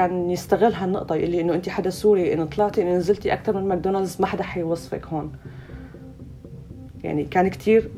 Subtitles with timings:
[0.00, 3.68] كان يستغل هالنقطة يقول لي إنه انت حدا سوري إنه طلعتي إنه نزلتي أكثر من
[3.68, 5.32] ماكدونالدز ما حدا حيوصفك هون.
[7.04, 7.90] يعني كان كتير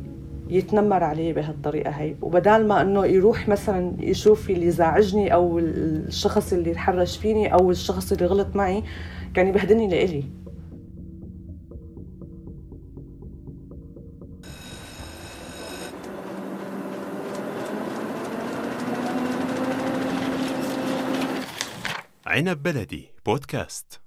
[0.49, 2.15] يتنمر علي بهالطريقة هي.
[2.23, 8.13] وبدال ما إنه يروح مثلا يشوف اللي زعجني أو الشخص اللي تحرش فيني أو الشخص
[8.13, 8.83] اللي غلط معي
[9.35, 10.25] كان يبهدلني لإلي.
[22.43, 23.09] عنب بلدي.
[23.27, 24.01] بودكاست.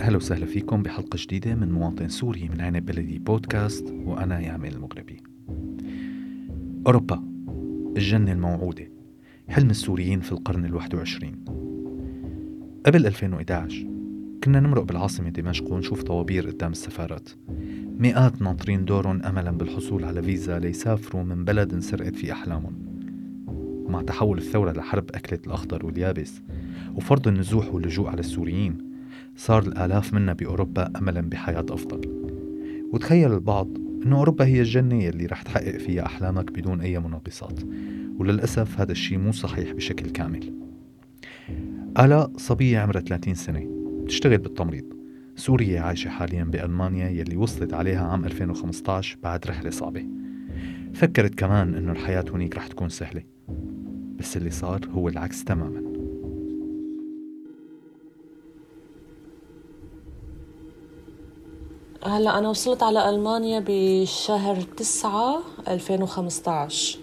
[0.00, 5.22] أهلا وسهلا فيكم بحلقة جديدة من مواطن سوري من عنب بلدي بودكاست وأنا يامل المغربي.
[6.86, 7.24] أوروبا
[7.96, 8.92] الجنة الموعودة.
[9.48, 11.44] حلم السوريين في القرن الواحد وعشرين.
[12.86, 13.86] قبل 2011
[14.44, 17.28] كنا نمرق بالعاصمة دمشق ونشوف طوابير قدام السفارات.
[17.98, 22.93] مئات ناطرين دورهم أملا بالحصول على فيزا ليسافروا من بلد انسرقت في أحلامهم.
[23.84, 26.42] ومع تحول الثورة لحرب أكلت الأخضر واليابس
[26.94, 28.78] وفرض النزوح واللجوء على السوريين
[29.36, 32.00] صار الآلاف منا بأوروبا أملا بحياة أفضل.
[32.92, 33.68] وتخيل البعض
[34.06, 37.60] أنه أوروبا هي الجنة اللي رح تحقق فيها أحلامك بدون أي مناقصات
[38.18, 40.52] وللأسف هذا الشيء مو صحيح بشكل كامل.
[41.98, 43.66] آلاء صبية عمرها 30 سنة
[44.04, 44.84] بتشتغل بالتمريض.
[45.36, 50.06] سوريا عايشة حاليا بألمانيا يلي وصلت عليها عام 2015 بعد رحلة صعبة.
[50.94, 53.33] فكرت كمان إنه الحياة هنيك رح تكون سهلة.
[54.24, 55.82] بس اللي صار هو العكس تماما.
[62.04, 66.98] هلا أنا وصلت على ألمانيا بشهر تسعة 2015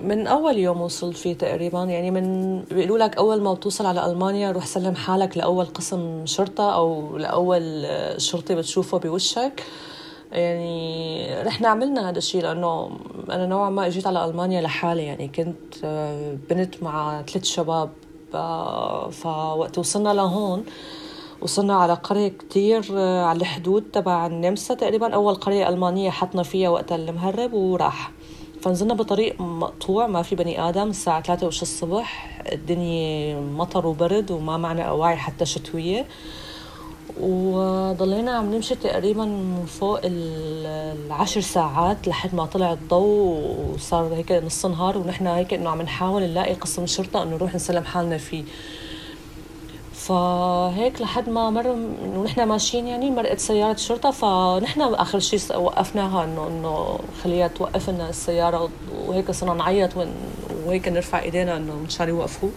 [0.00, 4.52] من أول يوم وصلت فيه تقريبا يعني من بيقولوا لك أول ما بتوصل على ألمانيا
[4.52, 7.86] روح سلم حالك لأول قسم شرطة أو لأول
[8.16, 9.62] شرطي بتشوفه بوشك.
[10.32, 12.90] يعني رحنا عملنا هذا الشيء لأنه
[13.30, 15.86] أنا نوعا ما إجيت على ألمانيا لحالي يعني كنت
[16.50, 17.90] بنت مع ثلاث شباب
[19.10, 20.64] فوقت وصلنا لهون
[21.40, 25.14] وصلنا على قرية كتير على الحدود تبع النمسا تقريبا.
[25.14, 28.10] أول قرية ألمانية حطنا فيها وقت المهرب وراح.
[28.60, 32.40] فنزلنا بطريق مقطوع ما في بني آدم الساعة ثلاثة وش الصبح.
[32.52, 36.06] الدنيا مطر وبرد وما معنا أواعي حتى شتوية.
[37.20, 44.98] وضلينا عم نمشي تقريبا فوق العشر ساعات لحد ما طلع الضوء وصار هيك نص نهار
[44.98, 48.44] ونحن هيك إنه عم نحاول نلاقي قسم شرطة إنه نروح نسلم حالنا فيه.
[49.94, 51.68] فهيك لحد ما مر
[52.16, 58.08] ونحن ماشيين يعني مرقت سيارة شرطة فنحن آخر شيء وقفناها إنه إنه خليها توقف لنا
[58.08, 58.70] السيارة
[59.06, 59.90] وهيك صرنا نعيط
[60.66, 62.48] وهيك نرفع إيدينا إنه مشان يوقفوا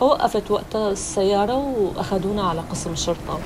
[0.00, 3.38] فوقفت وقتها السيارة وأخذونا على قسم الشرطة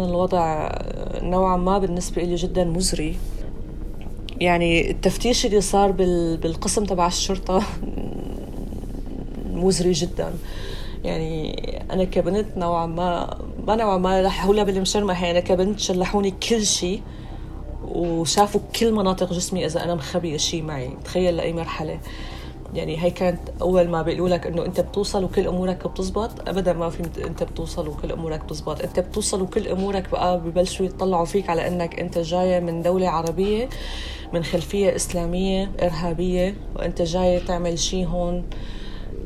[0.00, 0.70] كان الوضع
[1.22, 3.16] نوعا ما بالنسبة لي جدا مزري.
[4.40, 5.92] يعني التفتيش اللي صار
[6.42, 7.62] بالقسم تبع الشرطة
[9.62, 10.32] مزري جدا.
[11.04, 11.52] يعني
[11.92, 15.12] أنا كبنت نوعا ما ما نوعا ما لحولها بالمشرمة.
[15.12, 17.02] هي أنا كبنت شلحوني كل شيء
[17.88, 20.90] وشافوا كل مناطق جسمي إذا أنا مخبية شيء معي.
[21.04, 22.00] تخيل لأي مرحلة.
[22.74, 26.90] يعني هي كانت أول ما بيقولوا لك إنه أنت بتوصل وكل أمورك بتزبط ابدا ما
[26.90, 28.82] في أنت بتوصل وكل أمورك بتزبط.
[28.82, 33.68] أنت بتوصل وكل أمورك بقى ببلشوا يطلعوا فيك على إنك أنت جاية من دولة عربية
[34.32, 38.44] من خلفية إسلامية إرهابية وأنت جاية تعمل شيء هون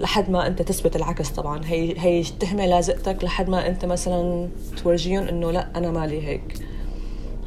[0.01, 1.61] لحد ما أنت تثبت العكس طبعا.
[1.65, 4.49] هي هي التهمه لازقتك لحد ما أنت مثلا
[4.83, 6.61] تورجيهم إنه لا أنا مالي هيك.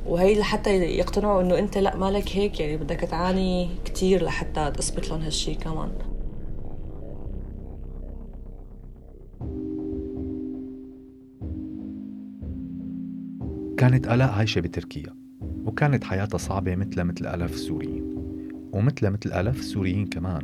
[0.08, 5.22] وهي لحتى يقتنعوا إنه أنت لا مالك هيك يعني بدك تعاني كثير لحتى تثبت لهم
[5.22, 5.90] هالشي كمان.
[13.78, 15.14] كانت آلاء عايشة بتركيا
[15.66, 18.04] وكانت حياتها صعبة مثل مثل آلاف السوريين.
[18.74, 20.42] ومثل مثل آلاف السوريين كمان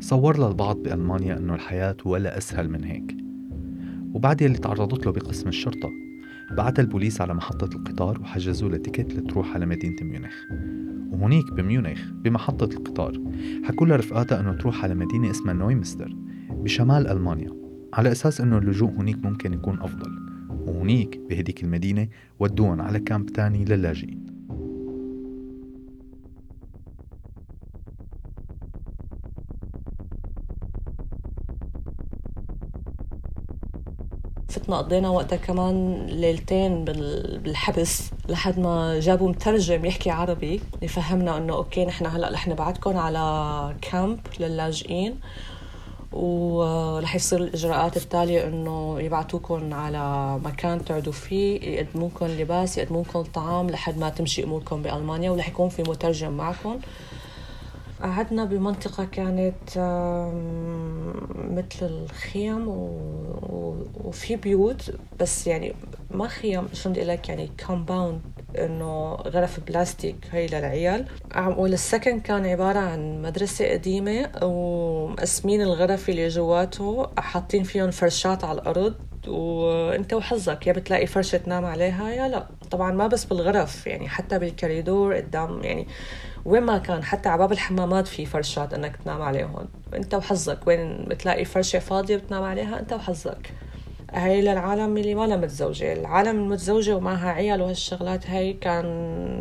[0.00, 3.16] صور لها البعض بألمانيا أنه الحياة ولا أسهل من هيك.
[4.14, 6.05] وبعد يلي تعرضت له بقسم الشرطة
[6.50, 10.34] بعت البوليس على محطة القطار وحجزوا له ticket لتروح على مدينة ميونخ.
[11.10, 13.20] وهنيك بميونخ بمحطة القطار.
[13.64, 16.16] حكوا لها رفقاتها إنه تروح على مدينة اسمها نويمستر
[16.50, 17.50] بشمال ألمانيا
[17.94, 20.10] على أساس إنه اللجوء هنيك ممكن يكون أفضل.
[20.50, 22.08] وهنيك بهديك المدينة
[22.38, 24.25] ودوهم على كامب تاني للاجئين.
[34.56, 41.84] كبنتنا قضينا وقتها كمان ليلتين بالحبس لحد ما جابوا مترجم يحكي عربي يفهمنا إنه أوكي
[41.84, 45.20] نحن هلأ رح نبعتكم على كامب للاجئين
[46.12, 53.98] ورح يصير الإجراءات التالية إنه يبعتوكم على مكان تقعدوا فيه يقدموكم لباس يقدموكم طعام لحد
[53.98, 56.78] ما تمشي اموركم بألمانيا ورح يكون في مترجم معكم
[58.06, 59.78] قعدنا بمنطقة كانت
[61.34, 62.68] مثل الخيم
[64.04, 65.74] وفي بيوت بس يعني
[66.10, 68.20] ما خيم شو بدي لك؟ يعني compound
[68.58, 71.06] إنه غرف بلاستيك هي للعيال.
[71.36, 78.94] والسكن كان عبارة عن مدرسة قديمة ومقسمين الغرف اللي جواته حاطين فيهم فرشات على الأرض.
[79.28, 82.46] وأنت وحظك يا بتلاقي فرشة تنام عليها يا لا.
[82.70, 85.86] طبعا ما بس بالغرف يعني حتى بالكوريدور قدام يعني
[86.46, 91.04] وين ما كان حتى على باب الحمامات في فرشات إنك تنام عليهم أنت وحظك وين
[91.08, 93.52] بتلاقي فرشة فاضية بتنام عليها أنت وحظك.
[94.12, 95.92] هاي للعالم اللي ما متزوجة.
[95.92, 98.86] العالم المتزوجة ومعها عيال وهالشغلات هاي كان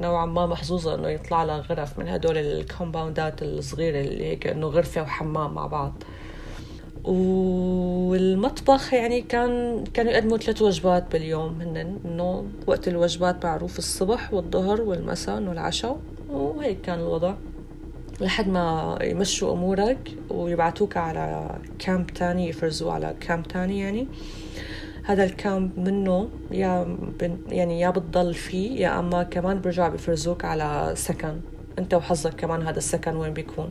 [0.02, 5.02] نوعا ما محظوظة إنه يطلع لها غرف من هدول الكومباوندات الصغيرة اللي هيك إنه غرفة
[5.02, 5.94] وحمام مع بعض.
[7.04, 14.82] والمطبخ يعني كان كانوا يقدموا ثلاث وجبات باليوم هن إنه وقت الوجبات معروف الصبح والظهر
[14.82, 15.98] والمساء انه العشاء
[16.30, 17.34] وهيك كان الوضع.
[18.22, 24.08] لحد ما يمشوا أمورك ويبعتوك على كامب تاني يفرزوا على كامب تاني يعني.
[25.04, 26.98] هذا الكامب منه يا
[27.48, 31.42] يعني يا بتضل فيه يا أما كمان برجع بفرزوك على سكن
[31.80, 33.70] أنت وحظك كمان هذا السكن وين بيكون.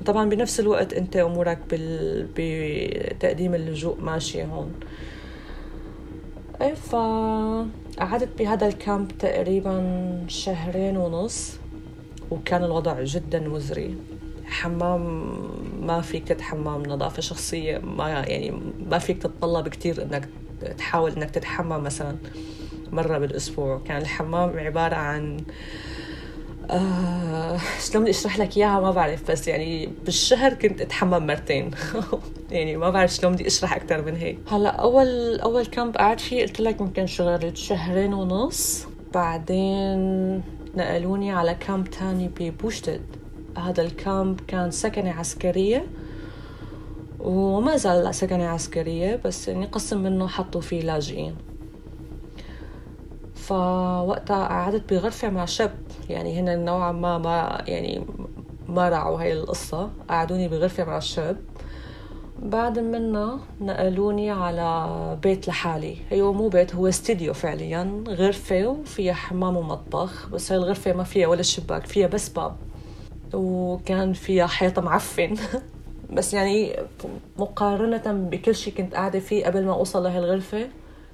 [0.00, 2.26] وطبعا بنفس الوقت أنت أمورك بال...
[2.36, 4.72] بتقديم اللجوء ماشية هون.
[6.62, 11.58] إيه فقعدت بهذا الكامب تقريبا شهرين ونص.
[12.30, 13.96] وكان الوضع جدا مزري.
[14.46, 15.32] حمام
[15.82, 18.60] ما فيك تتحمم نظافة شخصية ما يعني
[18.90, 20.28] ما فيك تتطلب كتير إنك
[20.78, 22.16] تحاول إنك تتحمم مثلا
[22.92, 23.80] مرة بالأسبوع.
[23.84, 25.36] كان الحمام عبارة عن
[26.70, 27.58] آه
[27.90, 31.70] شلون بدي أشرح لك إياها ما بعرف بس يعني بالشهر كنت أتحمم مرتين.
[32.50, 34.38] يعني ما بعرف شلون بدي أشرح أكثر من هيك.
[34.48, 40.42] هلأ أول أول كامب قعدت فيه قلت لك يمكن شغلت شهرين ونص بعدين
[40.78, 43.02] نقلوني على كامب تاني ببوشتد
[43.58, 45.86] هذا الكامب كان سكنة عسكرية
[47.20, 51.36] وما زال سكنة عسكرية بس يعني قسم منه حطوا فيه لاجئين.
[53.34, 55.74] فوقتها قعدت بغرفة مع شاب
[56.10, 58.06] يعني هنا نوعا ما ما يعني
[58.68, 59.90] ما راعوا هاي القصة.
[60.08, 61.36] قعدوني بغرفة مع الشاب
[62.42, 65.96] بعد منا نقلوني على بيت لحالي.
[66.12, 68.04] هو مو بيت هو استديو فعليا.
[68.08, 72.56] غرفة وفيها حمام ومطبخ بس هاي الغرفة ما فيها ولا شباك فيها بس باب.
[73.34, 75.34] وكان فيها حيطة معفن.
[76.16, 76.76] بس يعني
[77.38, 80.68] مقارنة بكل شيء كنت قاعدة فيه قبل ما أوصل لهي الغرفة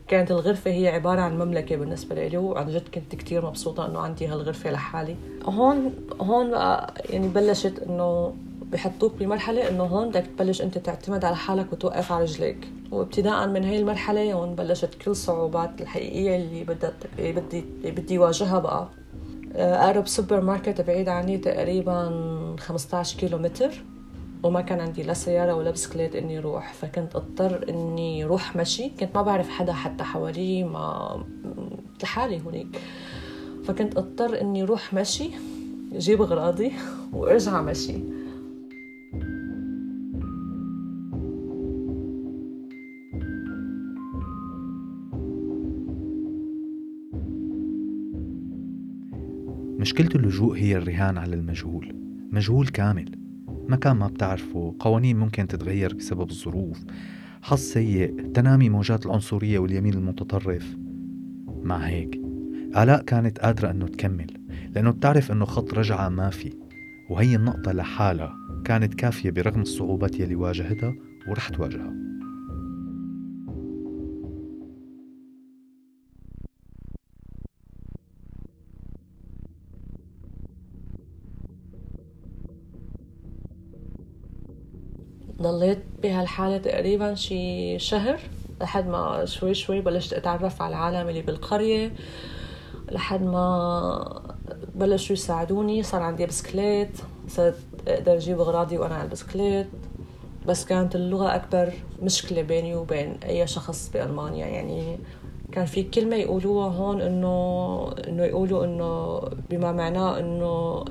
[0.08, 2.36] كانت الغرفة هي عبارة عن مملكة بالنسبة لي.
[2.36, 5.16] وعن جد كنت كتير مبسوطة إنه عندي هالغرفة لحالي.
[5.44, 8.34] هون هون بقى يعني بلشت إنه
[8.72, 12.68] بحطوك بمرحلة إنه هون بدك تبلش أنت تعتمد على حالك وتوقف على رجليك.
[12.90, 18.88] وابتداء من هاي المرحلة هون بلشت كل الصعوبات الحقيقية اللي بدي بدي بدي واجهها بقى.
[19.56, 23.84] أقرب سوبر ماركت بعيد عني تقريبا 15 كيلو متر
[24.42, 26.72] وما كان عندي لا سيارة ولا بسكليت إني روح.
[26.72, 28.88] فكنت أضطر إني روح مشي.
[29.00, 31.24] كنت ما بعرف حدا حتى حوالي ما
[32.02, 32.80] لحالي هونيك.
[33.64, 35.30] فكنت أضطر إني روح مشي
[35.92, 36.72] جيب أغراضي
[37.12, 38.23] وارجع مشي.
[49.78, 51.94] مشكلة اللجوء هي الرهان على المجهول.
[52.32, 53.10] مجهول كامل.
[53.68, 56.84] مكان ما بتعرفه قوانين ممكن تتغير بسبب الظروف.
[57.42, 60.76] حظ سيء تنامي موجات العنصرية واليمين المتطرف.
[61.62, 62.20] مع هيك
[62.76, 64.26] آلاء كانت قادرة أنه تكمل
[64.74, 66.52] لأنه بتعرف أنه خط رجعة ما في.
[67.10, 70.94] وهي النقطة لحالها كانت كافية برغم الصعوبات يلي واجهتها
[71.28, 72.13] ورح تواجهها.
[86.34, 88.20] بهالحالة تقريبا شي شهر
[88.60, 91.92] لحد ما شوي شوي بلشت أتعرف على العالم اللي بالقرية
[92.92, 94.22] لحد ما
[94.74, 96.98] بلشوا يساعدوني صار عندي بسكليت
[97.28, 97.56] صرت
[97.88, 99.66] أقدر أجيب أغراضي وأنا على البسكليت.
[100.46, 101.72] بس كانت اللغة أكبر
[102.02, 104.46] مشكلة بيني وبين أي شخص بألمانيا.
[104.46, 104.98] يعني
[105.52, 110.84] كان في كلمة يقولوها هون إنه إنه يقولوا إنه بما معناه إنه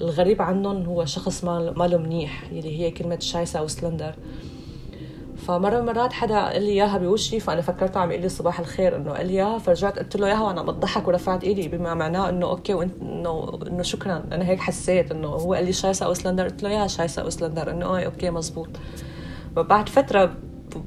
[0.00, 4.14] الغريب عنهم هو شخص ما له منيح اللي هي كلمة Scheiß Ausländer.
[5.38, 8.96] فمرة من المرات حدا قال لي إياها بوشي فأنا فكرته عم يقول لي صباح الخير
[8.96, 12.46] إنه قال لي إياها فرجعت قلت له إياها وأنا بضحك ورفعت إيدي بما معناه إنه
[12.46, 16.62] okay وانت انه إنه شكرا أنا هيك حسيت إنه هو قال لي Scheiß Ausländer؟ قلت
[16.62, 18.68] له ja Scheiß Ausländer إنه إيه okay مزبوط.
[19.56, 20.34] فبعد فترة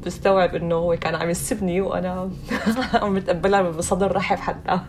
[0.05, 2.31] بستوعب إنه هو كان عم يسبني وأنا
[3.01, 4.79] عم بتقبلها بصدر رحب حتى.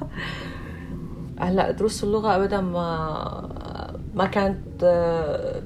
[1.38, 5.62] هلأ دروس اللغة ابدا ما ما كانت آه،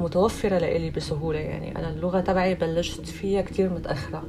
[0.00, 1.78] متوفرة لإلي بسهولة يعني.
[1.78, 4.22] أنا اللغة تبعي بلشت فيها كتير متأخرة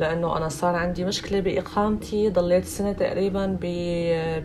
[0.00, 2.28] لأنه أنا صار عندي مشكلة بإقامتي.
[2.28, 3.58] ضليت سنة تقريبا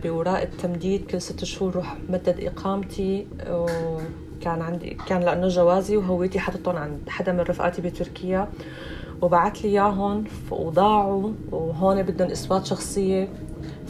[0.04, 6.76] بوراء التمديد كل ست شهور روح مدد إقامتي وكان عندي كان لأنه جوازي وهويتي حطتهم
[6.76, 8.48] عند حدا من رفقاتي بتركيا.
[9.22, 13.28] وبعت لي إياهم وضاعوا وهون بدهم إثبات شخصية.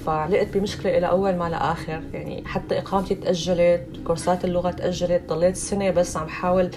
[0.07, 5.91] فعلقت بمشكلة إلى أول ما لآخر يعني حتى إقامتي تأجلت كورسات اللغة تأجلت ضليت سنة
[5.91, 6.71] بس عم حاول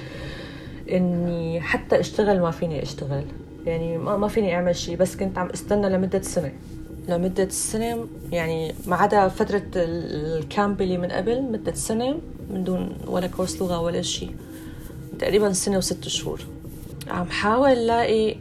[0.92, 3.24] إني حتى أشتغل ما فيني أشتغل.
[3.66, 6.52] يعني ما, ما فيني أعمل شيء بس كنت عم استنى لمدة سنة.
[7.10, 12.18] لمدة سنة يعني ما عدا فترة الكامب اللي من قبل مدة سنة
[12.50, 14.32] من دون ولا كورس لغة ولا شيء
[15.20, 16.42] تقريبا سنة وست شهور.
[17.08, 18.36] عم حاول لاقي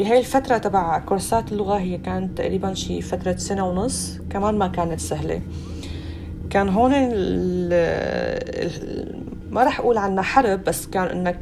[0.00, 5.00] بهاي الفترة تبع كورسات اللغة هي كانت تقريبا شي فترة سنة ونص كمان ما كانت
[5.00, 5.40] سهلة.
[6.50, 6.90] كان هون
[9.50, 11.38] ما رح أقول عنها حرب بس كان إنك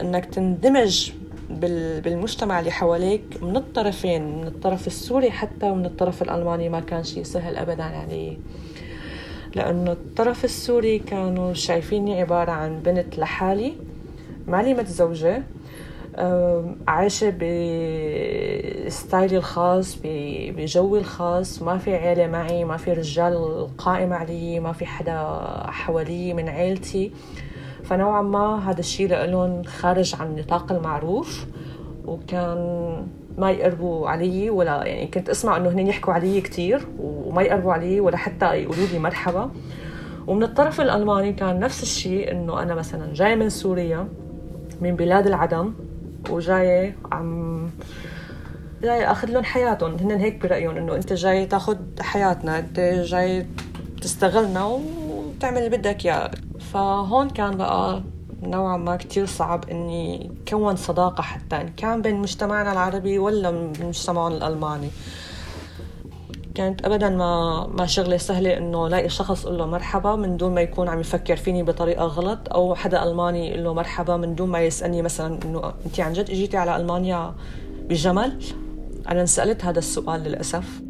[0.00, 1.10] إنك تندمج
[2.04, 7.22] بالمجتمع اللي حواليك من الطرفين من الطرف السوري حتى ومن الطرف الألماني ما كان شيء
[7.22, 8.38] سهل أبدا يعني
[9.54, 13.72] لأنه الطرف السوري كانوا شايفيني عبارة عن بنت لحالي
[14.46, 15.42] مالي متزوجة
[16.88, 17.30] عايشة
[18.86, 21.62] بستايلي الخاص بجوي الخاص.
[21.62, 27.12] ما في عيلة معي ما في رجال قائم علي ما في حدا حوالي من عيلتي.
[27.84, 31.46] فنوعا ما هذا الشيء لهم خارج عن نطاق المعروف
[32.06, 32.58] وكان
[33.38, 38.00] ما يقربوا علي ولا يعني كنت أسمع إنه هن يحكوا علي كثير وما يقربوا علي
[38.00, 39.50] ولا حتى يقولوا لي مرحبا.
[40.26, 44.08] ومن الطرف الألماني كان نفس الشيء إنه أنا مثلا جاي من سوريا
[44.80, 45.72] من بلاد العدم.
[46.30, 47.70] وجايه عم
[48.82, 49.96] جاي أخذ لهم حياتهم.
[49.96, 53.46] هن هيك برأيهم إنه أنت جاي تاخذ حياتنا أنت جاي
[54.02, 56.30] تستغلنا وتعمل اللي بدك إياه.
[56.72, 58.02] فهون كان بقى
[58.42, 64.36] نوعا ما كتير صعب إني كون صداقة حتى إن كان بين مجتمعنا العربي ولا مجتمعنا
[64.36, 64.90] الألماني.
[66.60, 70.60] كانت ابدا ما ما شغلة سهلة إنه لاقي شخص أقول له مرحبا من دون ما
[70.60, 74.60] يكون عم يفكر فيني بطريقة غلط أو حدا ألماني يقول له مرحبا من دون ما
[74.60, 77.34] يسألني مثلا إنه انت عن جد إجيتي على ألمانيا
[77.88, 78.42] بجمل؟
[79.08, 80.82] أنا انسالت هذا السؤال للأسف.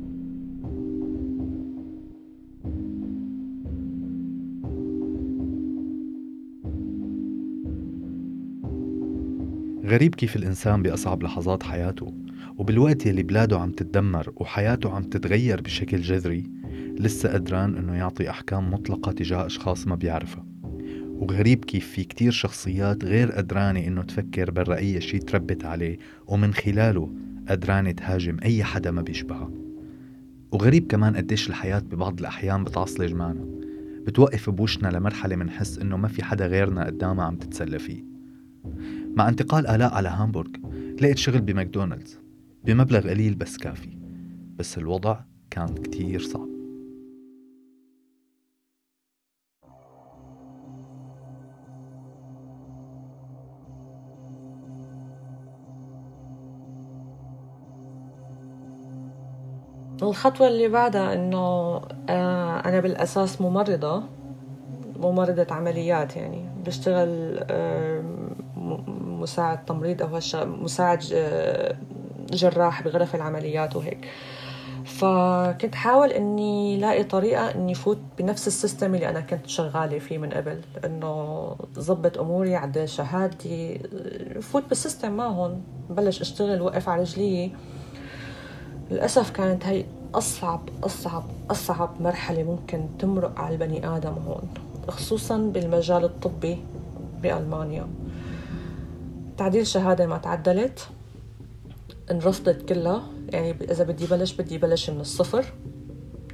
[9.84, 12.12] غريب كيف الإنسان بأصعب لحظات حياته.
[12.60, 16.50] وبالوقت يلي بلاده عم تتدمر وحياته عم تتغير بشكل جذري
[16.98, 20.46] لسه قدران إنه يعطي أحكام مطلقة تجاه أشخاص ما بيعرفها.
[21.06, 27.12] وغريب كيف في كتير شخصيات غير قدرانة إنه تفكر أي شي تربت عليه ومن خلاله
[27.48, 29.50] قدرانة تهاجم أي حدا ما بيشبهها.
[30.52, 33.44] وغريب كمان قديش الحياة ببعض الأحيان بتعصلج معنا.
[34.06, 38.04] بتوقف بوشنا لمرحلة منحس إنه ما في حدا غيرنا قدامها عم تتسلى فيه.
[39.16, 40.50] مع انتقال آلاء على هامبورغ
[41.00, 42.19] لقيت شغل بماكدونالدز.
[42.64, 43.98] بمبلغ قليل بس كافي
[44.56, 46.50] بس الوضع كان كتير صعب.
[60.02, 61.38] الخطوة اللي بعدها إنه
[62.08, 64.02] آه، أنا بالأساس ممرضة
[64.96, 66.44] ممرضة عمليات يعني.
[66.66, 67.40] بشتغل
[69.20, 71.76] مساعد تمريض أو مساعد آه،
[72.30, 74.08] جراح بغرف العمليات وهيك.
[74.84, 80.18] فكنت حاول إني لاقي طريقة إني فوت بنفس ال system اللي أنا كنت شغالة فيه
[80.18, 83.80] من قبل انه ظبط أموري عدل شهادتي
[84.40, 87.52] فوت بال system معهم بلش أشتغل وقف على رجلي.
[88.90, 89.84] للأسف كانت هي
[90.14, 94.48] أصعب أصعب أصعب مرحلة ممكن تمرق على البني آدم هون
[94.88, 96.58] خصوصا بالمجال الطبي
[97.22, 97.86] بألمانيا.
[99.36, 100.88] تعديل شهادة ما تعدلت.
[102.10, 103.02] انرفضت كلها.
[103.28, 105.44] يعني إذا بدي بلش بدي بلش من الصفر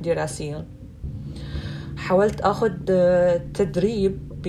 [0.00, 0.66] دراسيا.
[1.97, 2.71] حاولت أخذ
[3.54, 4.42] تدريب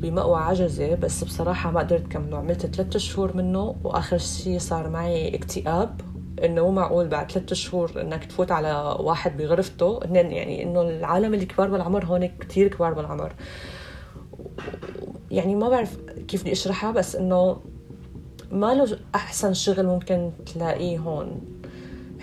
[0.00, 2.38] بمأوى عجزة بس بصراحة ما قدرت كمله.
[2.38, 6.00] عملت ثلاثة شهور منه وآخر شيء صار معي اكتئاب.
[6.44, 10.00] إنه مو معقول بعد ثلاثة شهور إنك تفوت على واحد بغرفته.
[10.04, 13.32] يعني إنه العالم اللي كبار بالعمر هون كتير كبار بالعمر.
[15.30, 15.96] يعني ما بعرف
[16.28, 17.60] كيف بدي أشرحها بس إنه
[18.50, 21.40] ما له أحسن شغل ممكن تلاقيه هون.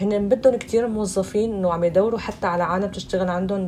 [0.01, 3.67] هن بدهم كتير موظفين إنه عم يدوروا حتى على عالم تشتغل عندهم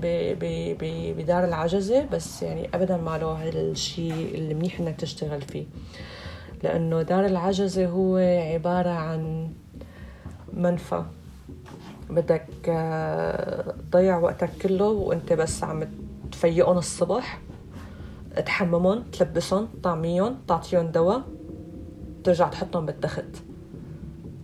[1.18, 5.66] بدار العجزة بس يعني ابدا ما له هالشيء المنيح إنك تشتغل فيه.
[6.64, 8.18] لأنه دار العجزة هو
[8.54, 9.50] عبارة عن
[10.54, 11.04] منفى.
[12.10, 15.84] بدك آه، تضيع وقتك كله وأنت بس عم
[16.32, 17.42] تفيقهم الصبح
[18.46, 21.39] تحممهم تلبسهم طعميهم تعطيهم دواء.
[22.24, 23.26] ترجع تحطهم بالتخت.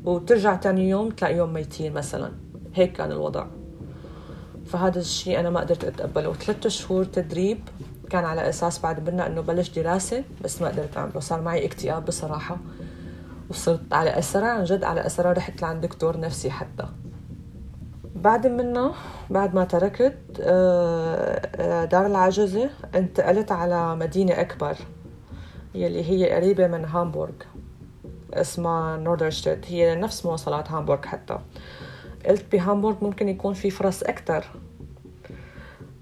[0.05, 2.31] وترجع تاني يوم تلاقيهم ميتين مثلا.
[2.73, 3.45] هيك كان الوضع.
[4.65, 6.33] فهذا الشيء أنا ما قدرت أتقبله.
[6.33, 7.59] ثلاثة شهور تدريب
[8.09, 11.19] كان على أساس بعد منا إنه بلش دراسة بس ما قدرت أعمله.
[11.19, 12.57] صار معي اكتئاب بصراحة.
[13.49, 16.85] وصرت على إثره عن جد على إثره رحت لعند دكتور نفسي حتى.
[18.15, 18.93] بعد منه
[19.29, 24.77] بعد ما تركت آه، آه، دار العجزة انتقلت على مدينة أكبر
[25.75, 27.33] يلي هي قريبة من هامبورغ.
[28.33, 31.39] اسمها نوردرشتيت هي نفس مواصلات هامبورغ حتى.
[32.25, 34.45] قلت بهامبورغ ممكن يكون في فرص أكتر.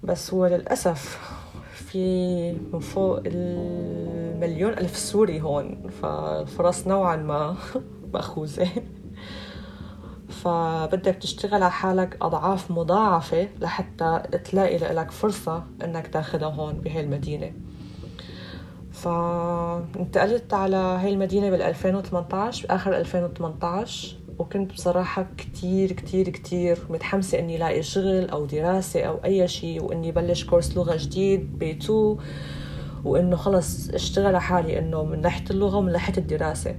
[0.02, 1.18] بس هو للأسف
[1.74, 5.90] في من فوق المليون ألف سوري هون.
[6.02, 7.56] فالفرص نوعا ما
[8.14, 8.68] مأخوذة.
[10.28, 17.52] فبدك تشتغل على حالك أضعاف مضاعفة لحتى تلاقي لك فرصة إنك تاخدها هون بهي المدينة
[18.94, 27.58] فانتقلت على هاي المدينة بال 2018 بآخر 2018 وكنت بصراحة كتير كتير كتير متحمسة إني
[27.58, 32.16] لاقي شغل أو دراسة أو أي شيء وإني بلش كورس لغة جديد B2
[33.04, 36.74] وإنه خلص اشتغل على حالي إنه من ناحية اللغة ومن ناحية الدراسة.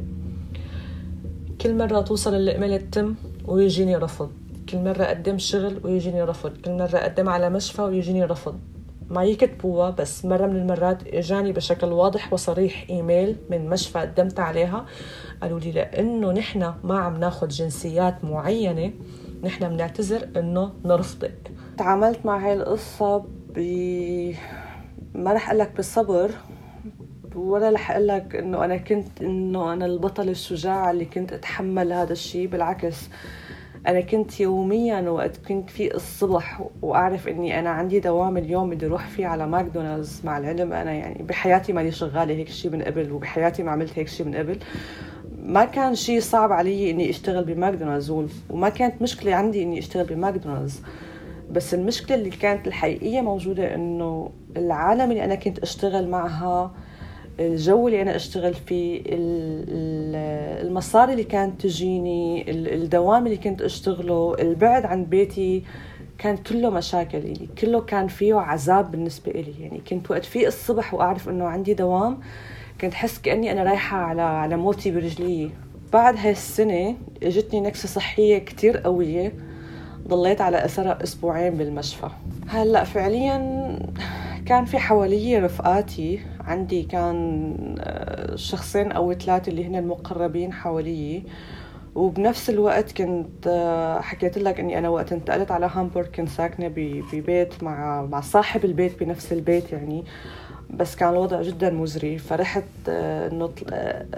[1.62, 4.32] كل مرة توصل اللقمة تتم ويجيني رفض.
[4.70, 6.58] كل مرة أقدم شغل ويجيني رفض.
[6.66, 8.60] كل مرة أقدم على مشفى ويجيني رفض.
[9.10, 14.86] ما يكتبوها بس مرة من المرات إجاني بشكل واضح وصريح إيميل من مشفى قدمت عليها.
[15.42, 18.94] قالوا لي لأنه نحن ما عم ناخذ جنسيات معينة
[19.44, 21.52] نحن بنعتذر إنه نرفضك.
[21.78, 23.60] تعاملت مع هاي القصة ب
[25.16, 26.32] ما رح أقول لك بصبر
[27.36, 32.14] ولا رح أقول لك إنه أنا كنت إنه أنا البطل الشجاع اللي كنت أتحمل هذا
[32.14, 33.10] الشيء بالعكس.
[33.88, 39.08] أنا كنت يوميا وقت كنت في الصبح وأعرف إني أنا عندي دوام اليوم بدي أروح
[39.08, 40.74] فيه على ماكدونالدز مع العلم.
[40.74, 44.36] أنا يعني بحياتي ماني شغالة هيك شيء من قبل وبحياتي ما عملت هيك شيء من
[44.36, 44.60] قبل.
[45.44, 48.12] ما كان شيء صعب علي إني أشتغل بماكدونالدز
[48.50, 50.82] وما كانت مشكلة عندي إني أشتغل بماكدونالدز.
[51.52, 56.72] بس المشكلة اللي كانت الحقيقية موجودة إنه العالم اللي أنا كنت أشتغل معها
[57.40, 59.02] الجو اللي أنا أشتغل فيه
[60.62, 65.64] المصاري اللي كانت تجيني الدوام اللي كنت أشتغله البعد عن بيتي
[66.18, 69.54] كان كله مشاكل يعني كله كان فيه عذاب بالنسبة إلي.
[69.60, 72.18] يعني كنت وقت في الصبح وأعرف إنه عندي دوام
[72.82, 75.50] كنت حس كأني أنا رايحة على على موتي برجلي.
[75.94, 79.34] بعد هاي السنة إجتني نكسة صحية كتير قوية
[80.08, 82.10] ضليت على أثرها أسبوعين بالمشفى.
[82.48, 83.80] هلأ فعليا
[84.46, 91.24] كان في حوالي رفقاتي عندي كان آه، شخصين أو ثلاثة اللي هن المقربين حوالي.
[91.96, 96.68] وبنفس الوقت كنت آه، حكيت لك إني أنا وقت انتقلت على هامبورغ كنت ساكنة
[97.14, 100.04] ببيت مع مع صاحب البيت بنفس البيت يعني.
[100.70, 103.52] بس كان الوضع جدا مزري فرحت آه، إنه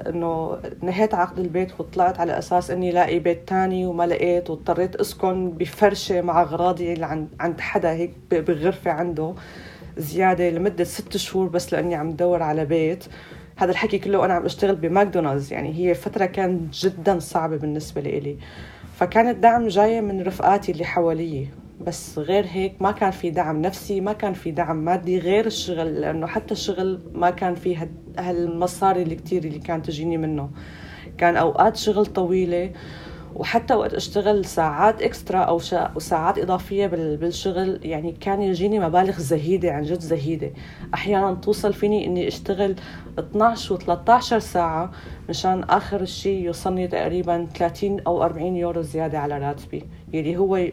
[0.07, 5.51] إنه نهيت عقد البيت وطلعت على أساس إني لاقي بيت تاني وما لقيت واضطريت أسكن
[5.51, 7.03] بفرشة مع أغراضي
[7.39, 9.33] عند حدا هيك بغرفة عنده.
[9.97, 13.05] زيادة لمدة ست شهور بس لأني عم دور على بيت.
[13.57, 18.37] هذا الحكي كله أنا عم أشتغل بماكدونالدز يعني هي فترة كانت جدا صعبة بالنسبة لي
[18.95, 21.47] فكان الدعم جاي من رفقاتي اللي حوالي
[21.81, 26.01] بس غير هيك ما كان في دعم نفسي ما كان في دعم مادي غير الشغل
[26.01, 30.49] لأنه حتى الشغل ما كان في هالمصاري اللي كتير اللي كانت تجيني منه.
[31.17, 32.71] كان أوقات شغل طويلة
[33.37, 35.59] وحتى وقت اشتغل ساعات إكسترا أو
[35.99, 40.51] ساعات إضافية بالشغل يعني كان يجيني مبالغ زهيدة عن جد زهيدة.
[40.93, 42.75] أحيانا توصل فيني إني أشتغل
[43.19, 44.91] 12 و13 ساعة
[45.29, 50.67] مشان آخر الشيء يوصلني تقريبا 30 أو 40 يورو زيادة على راتبي يلي هو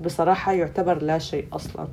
[0.00, 1.88] بصراحة يعتبر لا شيء أصلا.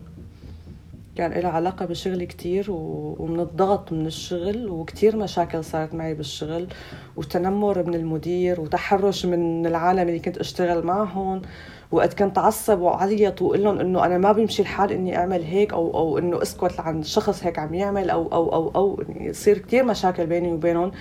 [1.18, 6.68] كان لها علاقة بشغلي كتير ومن الضغط من الشغل وكتير مشاكل صارت معي بالشغل
[7.16, 11.42] وتنمر من المدير وتحرش من العالم اللي كنت أشتغل معهم.
[11.92, 15.98] وقت كنت أعصب وعيط واقول لهم إنه أنا ما بيمشي الحال إني أعمل هيك أو
[15.98, 19.84] أو إنه أسكت عن شخص هيك عم يعمل أو أو أو أو يعني يصير كثير
[19.84, 20.92] مشاكل بيني وبينهم.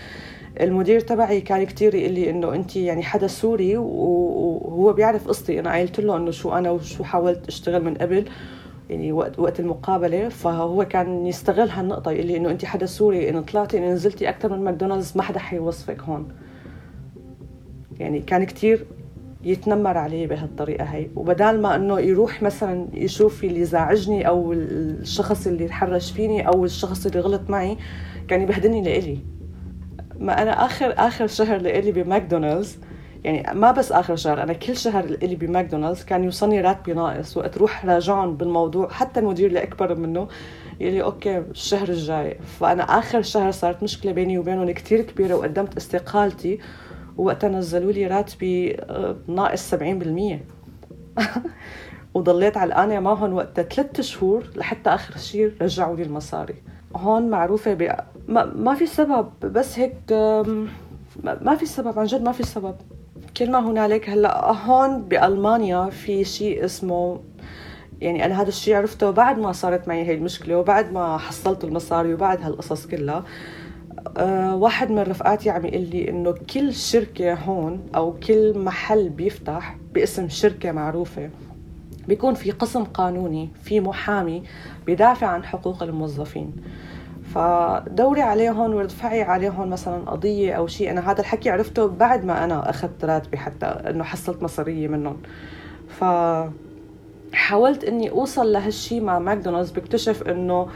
[0.60, 5.60] المدير تبعي كان كتير يقول لي إنه أنت يعني حدا سوري وهو بيعرف قصتي.
[5.60, 8.24] أنا قلت له إنه شو أنا وشو حاولت أشتغل من قبل.
[8.90, 13.40] يعني وقت وقت المقابلة فهو كان يستغل هالنقطة يقول لي إنه أنت حدا سوري إنه
[13.40, 16.28] طلعتي إنه نزلتي أكثر من ماكدونالدز ما حدا حيوظفك هون.
[17.98, 18.86] يعني كان كتير
[19.42, 21.06] يتنمر علي بهالطريقة هي.
[21.16, 27.06] وبدال ما إنه يروح مثلا يشوف اللي زعجني أو الشخص اللي تحرش فيني أو الشخص
[27.06, 27.76] اللي غلط معي
[28.28, 29.18] كان يبهدلني لإلي.
[30.20, 32.78] ما أنا اخر آخر شهر لإلي بماكدونالدز
[33.26, 37.58] يعني ما بس آخر شهر أنا كل شهر اللي بماكدونالدز كان يوصلني راتبي ناقص وقت
[37.58, 40.28] روح راجعهم بالموضوع حتى المدير اللي أكبر منه
[40.80, 42.38] يقول لي أوكي الشهر الجاي.
[42.60, 46.58] فأنا آخر شهر صارت مشكلة بيني وبينهم كتير كبيرة وقدمت استقالتي
[47.16, 49.78] وقتها نزلوا لي راتبي آه، ناقص 70%
[52.14, 56.54] وضليت علقانة معهم وقتها ثلاث شهور لحتى آخر شيء رجعوا لي المصاري.
[56.96, 57.96] هون معروفة ب...
[58.28, 60.12] ما, ما في سبب بس هيك
[61.24, 62.74] ما في سبب عن جد ما في سبب.
[63.36, 67.20] كل ما هنالك هلا هون بألمانيا في شيء اسمه
[68.00, 72.14] يعني أنا هذا الشيء عرفته بعد ما صارت معي هي المشكلة وبعد ما حصلت المصاري
[72.14, 73.24] وبعد هالقصص كلها.
[74.16, 79.76] أه واحد من رفقاتي عم يقول لي إنه كل شركة هون أو كل محل بيفتح
[79.94, 81.30] باسم شركة معروفة
[82.08, 84.42] بيكون في قسم قانوني في محامي
[84.86, 86.52] بيدافع عن حقوق الموظفين.
[87.36, 90.90] فدوري عليهم وارفعي عليهم مثلا قضية أو شيء.
[90.90, 95.16] أنا هذا الحكي عرفته بعد ما أنا أخذت راتبي حتى إنه حصلت مصارية منهم.
[95.88, 96.04] ف
[97.32, 100.68] حاولت إني أوصل لهالشيء مع ماكدونالدز بكتشف إنه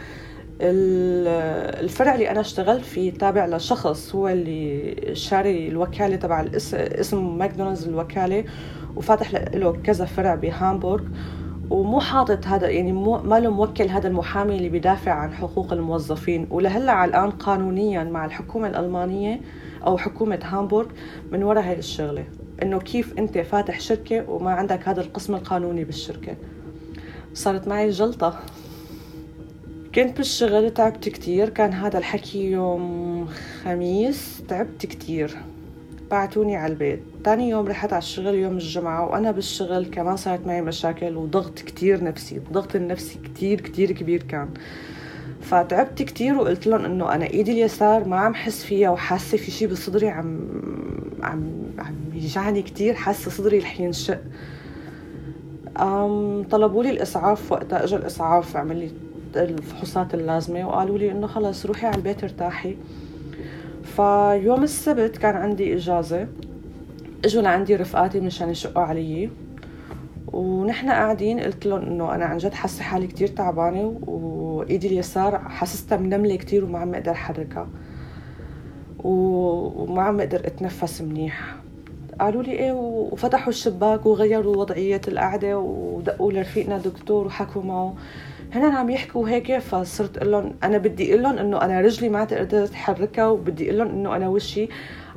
[0.60, 6.44] الفرع اللي أنا اشتغلت فيه تابع لشخص هو اللي شاري الوكالة تبع
[6.74, 8.44] اسم ماكدونالدز الوكالة
[8.96, 11.04] وفاتح له كذا فرع بهامبورغ.
[11.70, 16.46] ومو حاطط هذا يعني مو ما له موكل هذا المحامي اللي بيدافع عن حقوق الموظفين.
[16.50, 19.40] ولهلا على الآن قانونيا مع الحكومة الألمانية
[19.86, 20.88] أو حكومة هامبورغ
[21.32, 22.24] من وراء هاي الشغلة
[22.62, 26.36] إنه كيف أنت فاتح شركة وما عندك هذا القسم القانوني بالشركة.
[27.34, 28.40] صارت معي جلطة.
[29.94, 31.48] كنت بالشغل تعبت كتير.
[31.48, 33.26] كان هذا الحكي يوم
[33.64, 35.36] خميس تعبت كتير.
[36.10, 37.00] بعتوني على البيت.
[37.24, 42.04] تاني يوم رحت على الشغل يوم الجمعة وأنا بالشغل كمان صارت معي مشاكل وضغط كتير
[42.04, 44.48] نفسي الضغط النفسي كتير كتير كبير كان.
[45.40, 49.68] فتعبت كتير وقلت لهم إنه أنا إيدي اليسار ما عم حس فيها وحاسة في شيء
[49.68, 50.40] بصدري عم
[51.22, 54.20] عم عم يجعني كتير حاسة صدري رح ينشق.
[56.50, 58.90] طلبوا لي الإسعاف وقتها اجى الإسعاف عمل لي
[59.36, 62.76] الفحوصات اللازمة وقالوا لي إنه خلص روحي على البيت ارتاحي.
[64.00, 66.28] فيوم السبت كان عندي إجازة.
[67.24, 69.30] إجوا لعندي رفقاتي مشان يشقوا علي.
[70.32, 75.98] ونحن قاعدين قلت لهم إنه أنا عن جد حاسة حالي كتير تعبانة وإيدي اليسار حاسستها
[75.98, 77.68] منمله كتير وما عم أقدر أحركها.
[79.04, 81.56] وما عم أقدر أتنفس منيح.
[82.20, 87.94] قالوا لي إيه وفتحوا الشباك وغيروا وضعية القعدة ودقوا لرفيقنا دكتور وحكوا معه.
[88.54, 92.24] هن عم يحكوا هيك فصرت أقول لهم أنا بدي أقول لهم إنه أنا رجلي ما
[92.24, 94.68] تقدر أتحركها وبدي أقول لهم إنه أنا وشي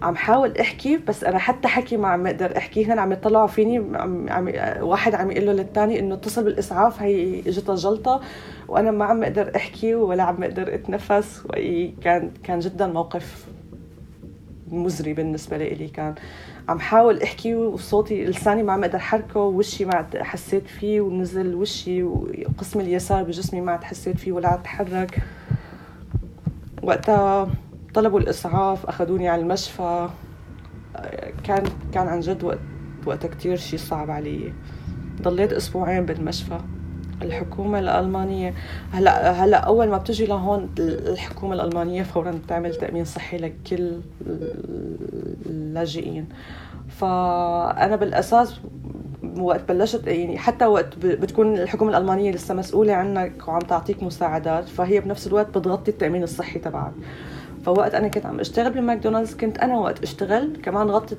[0.02, 2.86] عم حاول أحكي بس أنا حتى حكي ما عم أقدر أحكي.
[2.86, 7.40] هن عم يطلعوا فيني عم, عم واحد عم يقول له للثاني إنه اتصل بالإسعاف هي
[7.40, 8.22] اجتها جلطه
[8.68, 11.44] وأنا ما عم أقدر أحكي ولا عم أقدر أتنفس
[12.04, 13.46] كان كان جدا موقف
[14.72, 16.16] مزري بالنسبة لي كان
[16.70, 22.04] عم حاول احكي وصوتي لساني ما عم أقدر حركه ووشي ما حسيت فيه ونزل وشي
[22.04, 25.18] وقسم اليسار بجسمي ما عاد حسيت فيه ولا عاد اتحرك
[26.84, 27.48] وقتها
[27.94, 30.10] طلبوا الإسعاف أخذوني على المشفى.
[31.44, 32.60] كان كان عن جد وقت
[33.06, 34.54] وقتها كثير شيء صعب علي.
[35.22, 36.60] ضليت أسبوعين بالمشفى.
[37.22, 38.54] الحكومة الألمانية.
[38.92, 43.92] هلا هلا أول ما بتجي لهون الحكومة الألمانية فورا بتعمل تأمين صحي لكل
[45.46, 46.30] اللاجئين.
[46.90, 48.60] فأنا بالأساس
[49.38, 55.00] وقت بلشت يعني حتى وقت بتكون الحكومة الألمانية لسه مسؤولة عنك وعم تعطيك مساعدات فهي
[55.00, 56.94] بنفس الوقت بتغطي التأمين الصحي تبعك.
[57.66, 61.18] فوقت أنا كنت عم اشتغل بماكدونالدز كنت أنا وقت اشتغل كمان غطيت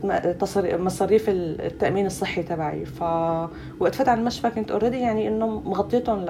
[0.81, 2.85] مصاريف التأمين الصحي تبعي.
[2.85, 6.25] فوقت فت على المشفى كنت already يعني إنه مغطيتهم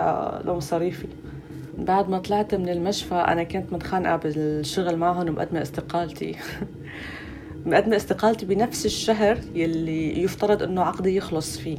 [0.45, 1.07] لمصاريفي.
[1.79, 6.37] بعد ما طلعت من المشفى أنا كنت متخانقة بالشغل معهم ومقدمة استقالتي.
[7.67, 11.79] مقدمة استقالتي بنفس الشهر يلي يفترض إنه عقدي يخلص فيه.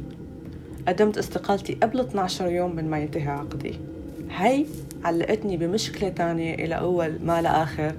[0.88, 3.95] قدمت استقالتي قبل 12 يوم من ما ينتهي عقدي.
[4.30, 4.66] هي
[5.04, 7.92] علقتني بمشكلة تانية إلى أول ما لآخر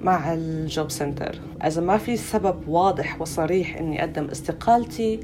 [0.00, 1.40] مع الجوب سنتر.
[1.64, 5.20] إذا ما في سبب واضح وصريح إني أقدم استقالتي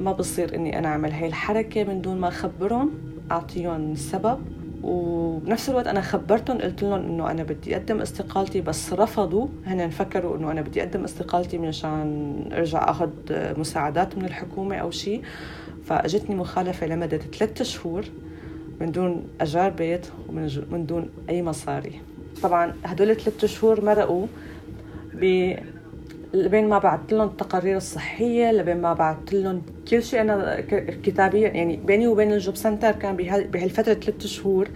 [0.00, 2.90] ما بصير إني أنا أعمل هاي الحركة من دون ما أخبرهم
[3.30, 4.38] أعطيهم السبب
[4.82, 9.46] وبنفس الوقت أنا خبرتهم قلت لهم إنه أنا بدي أقدم استقالتي بس رفضوا.
[9.66, 15.22] هن فكروا إنه أنا بدي أقدم استقالتي مشان أرجع أخذ مساعدات من الحكومة أو شيء
[15.84, 18.04] فأجتني مخالفة لمدة ثلاثة شهور.
[18.80, 22.00] من دون أجار بيت ومن دون أي مصاري.
[22.42, 24.26] طبعا هدول الثلاث شهور مرقوا
[25.14, 25.54] ب
[26.34, 30.60] لبين ما بعثت لهم التقارير الصحية لبين ما بعثت لهم كل شيء أنا
[31.02, 34.68] كتابيا يعني بيني وبين ال Jobcenter كان بهالفترة ثلاث شهور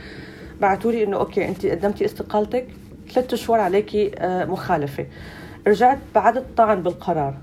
[0.61, 2.67] بعثوا لي إنه okay انت قدمتي استقالتك
[3.11, 5.07] ثلاث شهور عليكي آه، مخالفة.
[5.67, 7.35] رجعت بعد الطعن بالقرار.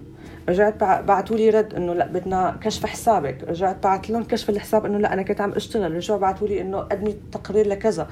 [0.49, 3.43] رجعت بعثوا لي رد إنه لا بدنا كشف حسابك.
[3.43, 5.95] رجعت بعث لهم كشف الحساب إنه لا أنا كنت عم أشتغل.
[5.95, 8.07] رجعوا بعثوا لي إنه قدمي تقرير لكذا.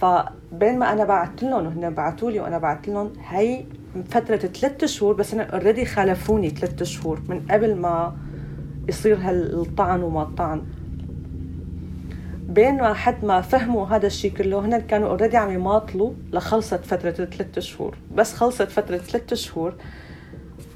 [0.00, 3.64] فبين ما أنا بعثت لهم وهن بعثوا لي وأنا بعثت لهم هي
[4.10, 8.16] فتره ثلاث شهور بس أنا already خالفوني ثلاث شهور من قبل ما
[8.88, 10.62] يصير هالطعن وما الطعن.
[12.48, 17.10] بين ما حد ما فهموا هذا الشيء كله هن كانوا already عم يماطلوا لخلصت فترة
[17.10, 17.96] ثلاث شهور.
[18.14, 19.74] بس خلصت فترة ثلاث شهور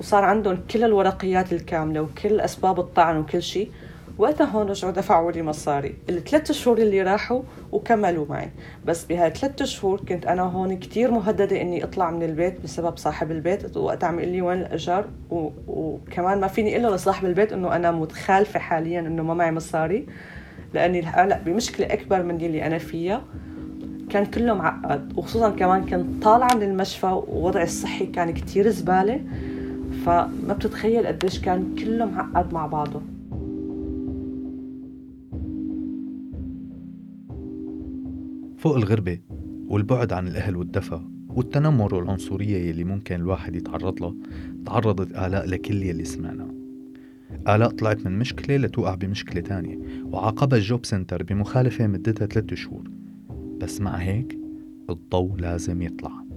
[0.00, 3.70] وصار عندهم كل الورقيات الكاملة وكل أسباب الطعن وكل شيء.
[4.18, 5.94] وقتها هون رجعوا دفعوا لي مصاري.
[6.08, 8.50] الثلاث شهور اللي راحوا وكملوا معي.
[8.86, 13.76] بس بهالثلاث شهور كنت أنا هون كتير مهددة إني أطلع من البيت بسبب صاحب البيت
[13.76, 15.04] وقتها عم يقول لي وين الأجار.
[15.30, 15.50] و...
[15.66, 20.06] وكمان ما فيني أقول لصاحب البيت إنه أنا متخالفة حاليا إنه ما معي مصاري.
[20.74, 23.22] لأني هلا بمشكلة أكبر من اللي أنا فيها.
[24.10, 29.20] كان كله معقد وخصوصا كمان كنت طالعة من المشفى ووضعي الصحي كان كتير زبالة.
[30.04, 33.00] فما بتتخيل قديش كان كله معقد مع بعضه.
[38.58, 39.18] فوق الغربة
[39.68, 44.14] والبعد عن الأهل والدفى والتنمر والعنصرية يلي ممكن الواحد يتعرض لها
[44.66, 46.48] تعرضت آلاء لكل يلي سمعنا.
[47.48, 52.90] آلاء طلعت من مشكلة لتوقع بمشكلة تانية وعاقبها الجوب سنتر بمخالفة مدتها ثلاثة شهور.
[53.60, 54.38] بس مع هيك
[54.90, 56.27] الضوء لازم يطلع.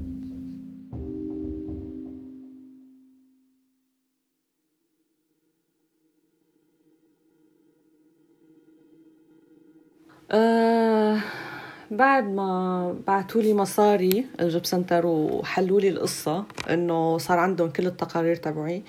[11.92, 18.36] بعد ما بعثوا لي مصاري ال Jobcenter وحلوا لي القصة إنه صار عندهم كل التقارير
[18.36, 18.84] تبعي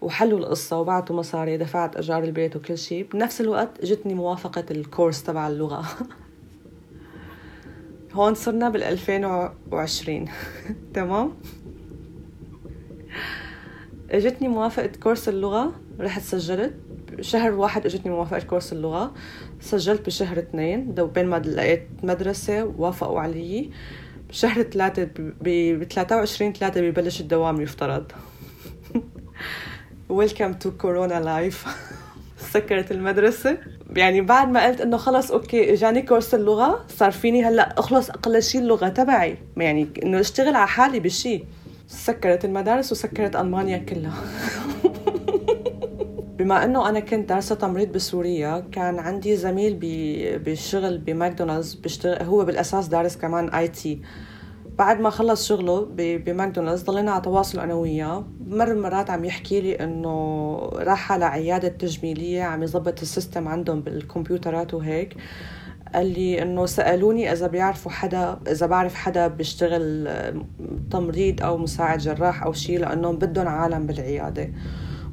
[0.00, 5.48] وحلوا القصة وبعتوا مصاري دفعت أجار البيت وكل شيء بنفس الوقت جتني موافقة الكورس تبع
[5.48, 5.84] اللغة.
[8.14, 10.28] هون صرنا بال 2020
[10.94, 11.32] تمام؟
[14.10, 16.74] إجتني موافقة كورس اللغة رحت سجلت.
[17.20, 19.14] شهر واحد اجتني موافقة كورس اللغة.
[19.60, 20.94] سجلت بشهر اثنين.
[20.94, 23.70] بين ما لقيت مدرسة وافقوا علي.
[24.28, 25.08] بشهر ثلاثة
[25.40, 28.12] ب 23 ثلاثة ببلش الدوام يفترض.
[30.08, 31.64] welcome to corona life
[32.38, 33.58] سكرت المدرسة.
[33.96, 38.42] يعني بعد ما قلت إنه خلص okay إجاني كورس اللغة صار فيني هلأ أخلص أقل
[38.42, 39.38] شيء اللغة تبعي.
[39.56, 41.44] يعني إنه أشتغل على حالي بشيء
[41.88, 44.14] سكرت المدارس وسكرت ألمانيا كلها.
[46.46, 49.74] بما إنه أنا كنت دارسه تمريض بسوريا كان عندي زميل
[50.44, 54.00] بالشغل بماكدونالدز بيشتغل هو بالأساس دارس كمان IT.
[54.78, 58.24] بعد ما خلص شغله بماكدونالدز ضلينا على تواصل أنا وياه.
[58.46, 63.80] مر مرات عم يحكي لي إنه راح على عيادة تجميلية عم يظبط ال system عندهم
[63.80, 65.16] بالكمبيوترات وهيك.
[65.94, 70.08] قال لي إنه سألوني إذا بيعرفوا حدا إذا بعرف حدا بيشتغل
[70.90, 74.50] تمريض أو مساعد جراح أو شيء لأنهم بدهم عالم بالعيادة.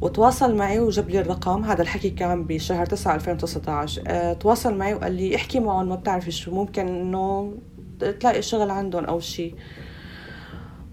[0.03, 5.11] وتواصل معي وجاب لي الرقم هذا الحكي كان بشهر 9 2019 أه تواصل معي وقال
[5.11, 7.53] لي احكي معهم ما بتعرفي شو ممكن إنه
[7.99, 9.55] تلاقي شغل عندهم أو شيء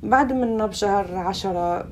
[0.03, 1.89] بعد منه بشهر عشرة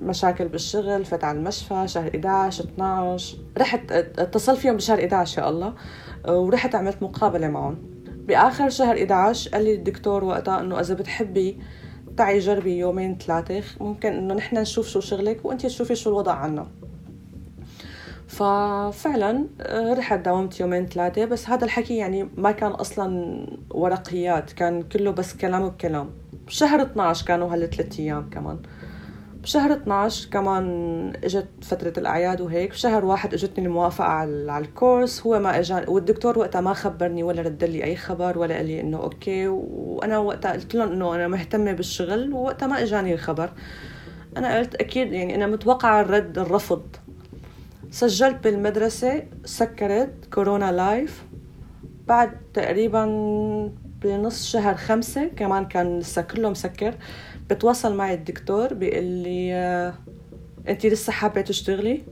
[0.00, 5.74] مشاكل بالشغل فت على المشفى شهر 11 12 رحت اتصل فيهم بشهر 11 يا الله
[6.28, 7.76] ورحت عملت مقابلة معهم.
[8.28, 11.58] بآخر شهر 11 قال لي الدكتور وقتها إنه إذا بتحبي
[12.18, 16.66] تعي جربي يومين ثلاثة ممكن إنه نحن نشوف شو شغلك وانت تشوفي شو الوضع عنا.
[18.28, 24.82] ففعلا آه، رحت داومت يومين ثلاثة بس هذا الحكي يعني ما كان أصلا ورقيات كان
[24.82, 26.10] كله بس كلام بكلام
[26.46, 28.58] بشهر 12 كانوا هالثلاث أيام كمان.
[29.42, 35.26] بشهر 12 كمان إجت فترة الأعياد وهيك بشهر واحد إجتني الموافقة على الكورس.
[35.26, 38.80] هو ما اجاني والدكتور وقتها ما خبرني ولا رد لي أي خبر ولا قال لي
[38.80, 39.48] إنه okay.
[39.48, 43.50] وأنا وقتها قلت لهم إنه أنا مهتمة بالشغل ووقتها ما إجاني الخبر
[44.36, 46.96] أنا قلت أكيد يعني أنا متوقعة الرد الرفض.
[47.90, 51.24] سجلت بالمدرسة سكرت كورونا لايف.
[52.06, 53.04] بعد تقريبا
[54.02, 56.94] بنص شهر خمسة كمان كان لسه كله مسكر
[57.50, 59.94] بتواصل معي الدكتور بيقول لي آه،
[60.68, 62.02] انت لسه حابة تشتغلي؟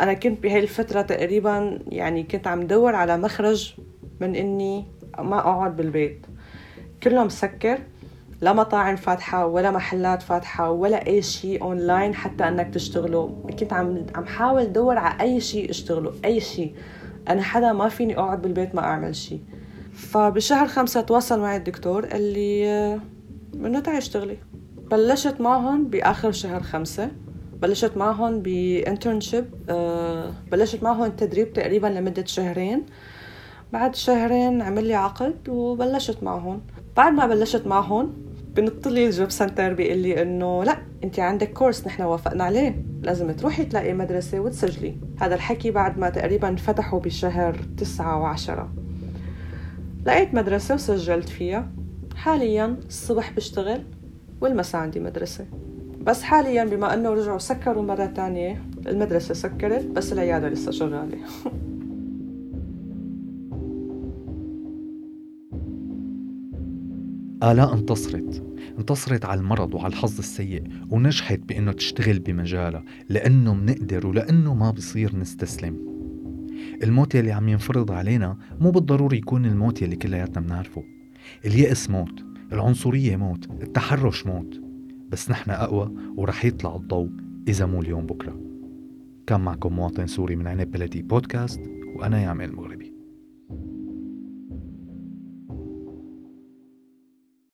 [0.00, 3.74] أنا كنت بهاي الفترة تقريبا يعني كنت عم دور على مخرج
[4.20, 4.84] من إني
[5.18, 6.26] ما أقعد بالبيت.
[7.02, 7.78] كله مسكر
[8.40, 14.06] لا مطاعم فاتحة ولا محلات فاتحة ولا أي شيء أونلاين حتى أنك تشتغله كنت عم
[14.14, 16.74] عم حاول دور على أي شيء أشتغله أي شيء.
[17.28, 19.40] أنا حدا ما فيني أقعد بالبيت ما أعمل شيء.
[19.92, 23.00] فبشهر خمسة تواصل معي الدكتور قال لي
[23.54, 24.38] إنه تعي اشتغلي
[24.90, 27.10] بلشت معهم بآخر شهر خمسة.
[27.62, 32.86] بلشت معهم ب internship أه بلشت معهم تدريب تقريبا لمدة شهرين.
[33.72, 36.60] بعد شهرين عمل لي عقد وبلشت معهم.
[36.96, 38.12] بعد ما بلشت معهم
[38.56, 42.84] بنط لي الجوب سنتر بيقول لي إنه لا أنت عندك كورس نحن وافقنا عليه.
[43.02, 44.94] لازم تروحي تلاقي مدرسة وتسجلي.
[45.20, 48.72] هذا الحكي بعد ما تقريبا فتحوا بشهر تسعة وعشرة.
[50.06, 51.70] لقيت مدرسة وسجلت فيها.
[52.18, 53.82] حاليا الصبح بشتغل
[54.40, 55.46] والمساء عندي مدرسة.
[56.00, 61.18] بس حاليا بما أنه رجعوا سكروا مرة تانية المدرسة سكرت بس العيادة لسه شغالة.
[67.42, 68.44] آلاء انتصرت.
[68.78, 75.16] انتصرت على المرض وعلى الحظ السيء ونجحت بأنه تشتغل بمجالها لأنه منقدر ولأنه ما بصير
[75.16, 75.88] نستسلم.
[76.82, 80.97] الموت يلي عم ينفرض علينا مو بالضروري يكون الموت يلي كلياتنا بنعرفه.
[81.44, 84.60] اليأس موت العنصرية موت التحرش موت.
[85.08, 87.10] بس نحن أقوى ورح يطلع الضوء
[87.48, 88.40] إذا مو اليوم بكرة.
[89.26, 91.60] كان معكم مواطن سوري من عنب بلدي بودكاست
[91.96, 92.77] وأنا يامل المغرب